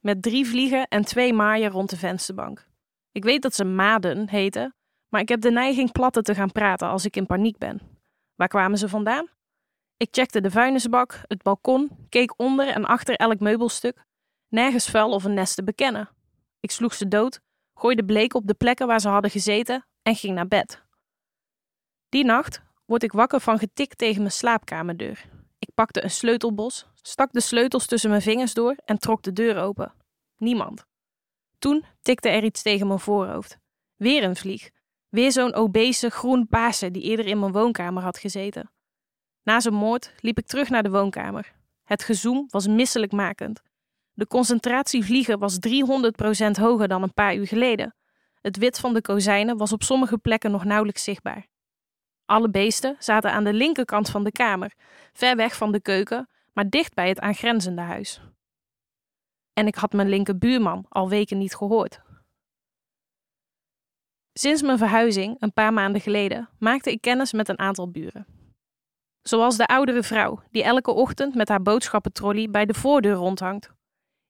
[0.00, 2.66] met drie vliegen en twee maaien rond de vensterbank.
[3.12, 4.74] Ik weet dat ze maden heten,
[5.08, 7.80] maar ik heb de neiging platte te gaan praten als ik in paniek ben.
[8.34, 9.28] Waar kwamen ze vandaan?
[9.96, 14.04] Ik checkte de vuilnisbak, het balkon, keek onder en achter elk meubelstuk.
[14.48, 16.08] Nergens vuil of een nest te bekennen.
[16.60, 17.40] Ik sloeg ze dood,
[17.74, 20.82] gooide bleek op de plekken waar ze hadden gezeten en ging naar bed.
[22.08, 25.24] Die nacht word ik wakker van getik tegen mijn slaapkamerdeur.
[25.58, 29.56] Ik pakte een sleutelbos, stak de sleutels tussen mijn vingers door en trok de deur
[29.56, 29.92] open.
[30.36, 30.84] Niemand.
[31.58, 33.58] Toen tikte er iets tegen mijn voorhoofd.
[33.96, 34.70] Weer een vlieg.
[35.08, 38.70] Weer zo'n obese groen paase die eerder in mijn woonkamer had gezeten.
[39.42, 41.52] Na zijn moord liep ik terug naar de woonkamer.
[41.84, 43.62] Het gezoem was misselijkmakend.
[44.12, 47.94] De concentratie vliegen was 300% hoger dan een paar uur geleden.
[48.40, 51.46] Het wit van de kozijnen was op sommige plekken nog nauwelijks zichtbaar.
[52.24, 54.72] Alle beesten zaten aan de linkerkant van de kamer,
[55.12, 58.20] ver weg van de keuken, maar dicht bij het aangrenzende huis.
[59.52, 62.00] En ik had mijn linkerbuurman al weken niet gehoord.
[64.32, 68.26] Sinds mijn verhuizing, een paar maanden geleden, maakte ik kennis met een aantal buren.
[69.22, 73.70] Zoals de oudere vrouw, die elke ochtend met haar boodschappentrolley bij de voordeur rondhangt.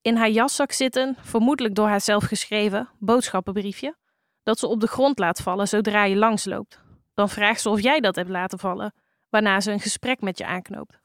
[0.00, 3.96] In haar jaszak zitten, vermoedelijk door haarzelf geschreven, boodschappenbriefje,
[4.42, 6.80] dat ze op de grond laat vallen zodra je langsloopt.
[7.14, 8.94] Dan vraagt ze of jij dat hebt laten vallen,
[9.28, 11.02] waarna ze een gesprek met je aanknoopt.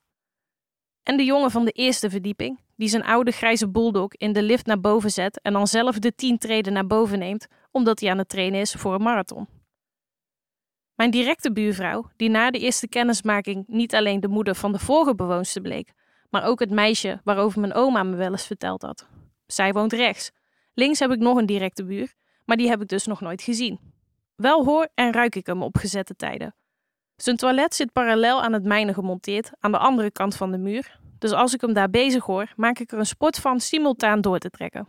[1.04, 4.66] En de jongen van de eerste verdieping, die zijn oude grijze bulldog in de lift
[4.66, 8.18] naar boven zet en dan zelf de tien treden naar boven neemt, omdat hij aan
[8.18, 9.48] het trainen is voor een marathon.
[10.96, 15.16] Mijn directe buurvrouw, die na de eerste kennismaking niet alleen de moeder van de vorige
[15.16, 15.94] bewoonster bleek,
[16.30, 19.08] maar ook het meisje waarover mijn oma me wel eens verteld had.
[19.46, 20.32] Zij woont rechts.
[20.74, 22.14] Links heb ik nog een directe buur,
[22.46, 23.80] maar die heb ik dus nog nooit gezien.
[24.36, 26.56] Wel hoor en ruik ik hem op gezette tijden.
[27.22, 31.00] Zijn toilet zit parallel aan het mijne gemonteerd, aan de andere kant van de muur.
[31.18, 34.40] Dus als ik hem daar bezig hoor, maak ik er een sport van simultaan door
[34.40, 34.88] te trekken.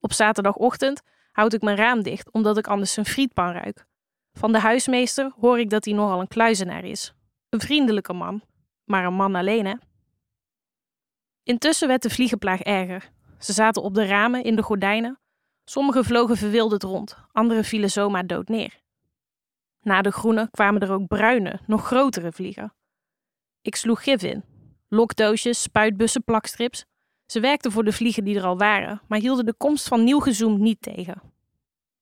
[0.00, 1.02] Op zaterdagochtend
[1.32, 3.86] houd ik mijn raam dicht, omdat ik anders een frietpan ruik.
[4.32, 7.14] Van de huismeester hoor ik dat hij nogal een kluizenaar is.
[7.48, 8.42] Een vriendelijke man,
[8.84, 9.74] maar een man alleen hè.
[11.42, 13.10] Intussen werd de vliegenplaag erger.
[13.38, 15.18] Ze zaten op de ramen, in de gordijnen.
[15.64, 18.86] Sommige vlogen verwilderd rond, andere vielen zomaar dood neer.
[19.88, 22.74] Na de groene kwamen er ook bruine, nog grotere vliegen.
[23.62, 24.44] Ik sloeg gif in.
[24.88, 26.84] Lokdoosjes, spuitbussen, plakstrips.
[27.26, 30.20] Ze werkten voor de vliegen die er al waren, maar hielden de komst van nieuw
[30.20, 31.22] gezoem niet tegen.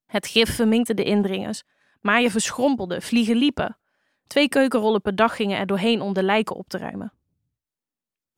[0.07, 1.63] Het gif verminkte de indringers,
[2.01, 3.79] maar je verschrompelde, vliegen liepen.
[4.27, 7.13] Twee keukenrollen per dag gingen er doorheen om de lijken op te ruimen.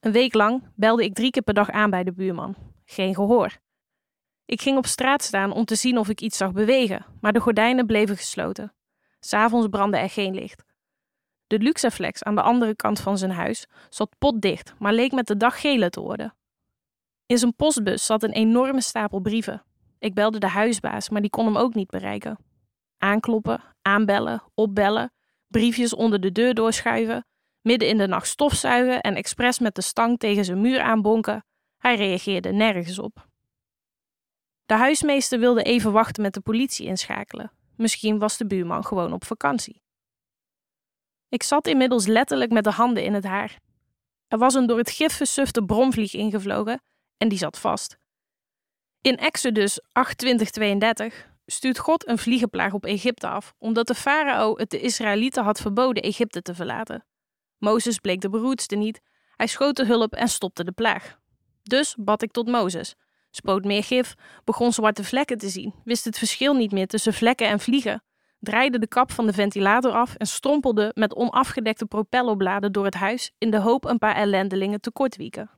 [0.00, 2.56] Een week lang belde ik drie keer per dag aan bij de buurman.
[2.84, 3.58] Geen gehoor.
[4.44, 7.41] Ik ging op straat staan om te zien of ik iets zag bewegen, maar de
[7.41, 8.72] gordijnen bleven gesloten.
[9.28, 10.65] S'avonds brandde er geen licht.
[11.47, 15.37] De Luxaflex aan de andere kant van zijn huis zat potdicht, maar leek met de
[15.37, 16.34] dag gele te worden.
[17.27, 19.62] In zijn postbus zat een enorme stapel brieven.
[19.99, 22.38] Ik belde de huisbaas, maar die kon hem ook niet bereiken.
[22.99, 25.12] Aankloppen, aanbellen, opbellen,
[25.47, 27.27] briefjes onder de deur doorschuiven,
[27.61, 31.44] midden in de nacht stofzuigen en expres met de stang tegen zijn muur aanbonken.
[31.78, 33.27] Hij reageerde nergens op.
[34.67, 37.53] De huismeester wilde even wachten met de politie inschakelen.
[37.78, 39.83] Misschien was de buurman gewoon op vakantie.
[41.28, 43.59] Ik zat inmiddels letterlijk met de handen in het haar.
[44.28, 46.83] Er was een door het gif versufte bromvlieg ingevlogen
[47.17, 47.99] en die zat vast.
[49.00, 54.81] In Exodus 8:2032 stuurt God een vliegenplaag op Egypte af, omdat de farao het de
[54.81, 57.06] Israëlieten had verboden Egypte te verlaten.
[57.59, 59.00] Mozes bleek de beroerdste niet,
[59.37, 61.19] hij schoot de hulp en stopte de plaag.
[61.62, 62.94] Dus bad ik tot Mozes,
[63.31, 67.49] spoot meer gif, begon zwarte vlekken te zien, wist het verschil niet meer tussen vlekken
[67.49, 68.02] en vliegen,
[68.38, 73.32] draaide de kap van de ventilator af en strompelde met onafgedekte propellerbladen door het huis
[73.38, 75.50] in de hoop een paar ellendelingen te kortwieken.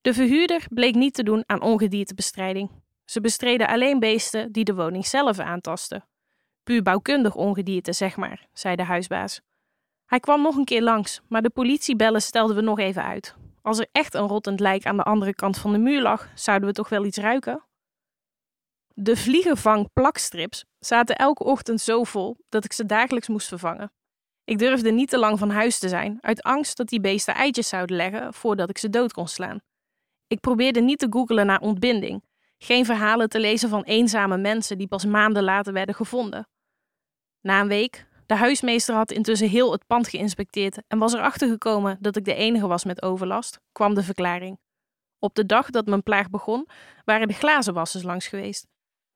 [0.00, 2.70] De verhuurder bleek niet te doen aan ongediertebestrijding.
[3.04, 6.08] Ze bestreden alleen beesten die de woning zelf aantasten.
[6.62, 9.40] Puur bouwkundig ongedierte, zeg maar, zei de huisbaas.
[10.06, 13.36] Hij kwam nog een keer langs, maar de politiebellen stelden we nog even uit.
[13.64, 16.68] Als er echt een rottend lijk aan de andere kant van de muur lag, zouden
[16.68, 17.64] we toch wel iets ruiken?
[18.94, 23.92] De vliegenvang-plakstrips zaten elke ochtend zo vol dat ik ze dagelijks moest vervangen.
[24.44, 27.68] Ik durfde niet te lang van huis te zijn, uit angst dat die beesten eitjes
[27.68, 29.60] zouden leggen voordat ik ze dood kon slaan.
[30.26, 32.24] Ik probeerde niet te googelen naar ontbinding,
[32.58, 36.48] geen verhalen te lezen van eenzame mensen die pas maanden later werden gevonden.
[37.40, 41.98] Na een week, de huismeester had intussen heel het pand geïnspecteerd en was erachter gekomen
[42.00, 44.58] dat ik de enige was met overlast, kwam de verklaring.
[45.18, 46.68] Op de dag dat mijn plaag begon,
[47.04, 48.66] waren de glazenwassers langs geweest.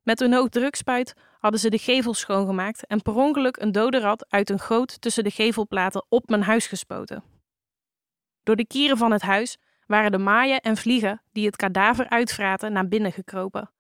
[0.03, 4.51] Met een hoogdrukspuit hadden ze de gevel schoongemaakt en per ongeluk een dode rat uit
[4.51, 7.25] een goot tussen de gevelplaten op mijn huis gespoten.
[8.43, 12.73] Door de kieren van het huis waren de maaien en vliegen die het kadaver uitvraten
[12.73, 13.71] naar binnen gekropen.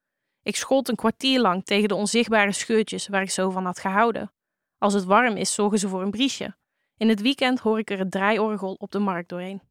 [0.43, 4.33] Ik schold een kwartier lang tegen de onzichtbare scheurtjes waar ik zo van had gehouden.
[4.79, 6.57] Als het warm is, zorgen ze voor een briesje.
[6.97, 9.63] In het weekend hoor ik er het draaiorgel op de markt doorheen.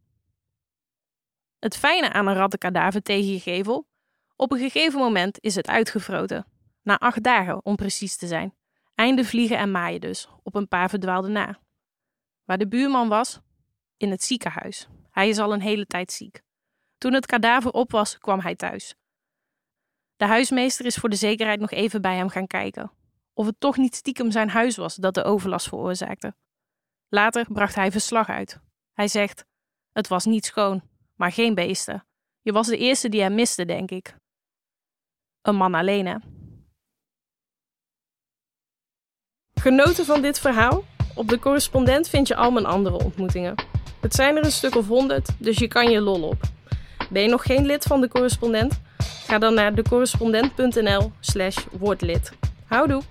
[1.59, 3.87] Het fijne aan een rattenkadaver tegen je gevel?
[4.35, 6.45] Op een gegeven moment is het uitgevroten.
[6.81, 8.55] Na acht dagen, om precies te zijn.
[8.95, 11.59] Einde vliegen en maaien dus, op een paar verdwaalde na.
[12.43, 13.39] Waar de buurman was?
[13.97, 14.87] In het ziekenhuis.
[15.11, 16.41] Hij is al een hele tijd ziek.
[16.97, 18.95] Toen het kadaver op was, kwam hij thuis.
[20.15, 22.91] De huismeester is voor de zekerheid nog even bij hem gaan kijken.
[23.37, 26.35] Of het toch niet stiekem zijn huis was dat de overlast veroorzaakte.
[27.07, 28.59] Later bracht hij verslag uit.
[28.93, 29.45] Hij zegt:
[29.91, 30.81] Het was niet schoon,
[31.15, 32.07] maar geen beesten.
[32.41, 34.15] Je was de eerste die hem miste, denk ik.
[35.41, 36.15] Een man alleen, hè?
[39.53, 40.83] Genoten van dit verhaal?
[41.15, 43.55] Op de correspondent vind je al mijn andere ontmoetingen.
[44.01, 46.41] Het zijn er een stuk of honderd, dus je kan je lol op.
[47.09, 48.81] Ben je nog geen lid van de correspondent?
[48.99, 52.31] Ga dan naar decorrespondent.nl slash wordlid.
[52.65, 53.01] Houdoe!